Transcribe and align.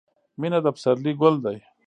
•مینه 0.39 0.59
د 0.65 0.67
پسرلي 0.75 1.13
ګل 1.21 1.35
دی. 1.45 1.57